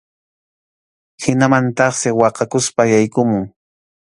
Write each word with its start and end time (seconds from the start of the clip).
Hinamantaqsi 1.23 2.09
waqaykuspa 2.19 2.81
yaykumun. 2.91 3.43